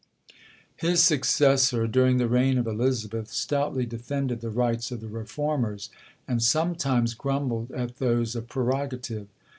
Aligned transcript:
'His 0.77 1.03
successor, 1.03 1.85
during 1.85 2.17
the 2.17 2.27
reign 2.27 2.57
of 2.57 2.65
Elizabeth, 2.65 3.27
stoutly 3.31 3.85
defended 3.85 4.41
the 4.41 4.49
rights 4.49 4.89
of 4.89 4.99
the 4.99 5.07
Reformers, 5.07 5.91
and 6.27 6.41
sometimes 6.41 7.13
grumbled 7.13 7.71
at 7.71 7.97
those 7.97 8.35
of 8.35 8.47
prerogative. 8.47 9.27